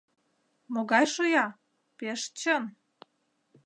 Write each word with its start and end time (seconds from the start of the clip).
Могай 0.73 1.05
шоя, 1.13 1.45
пеш 1.97 2.21
чын. 2.39 2.63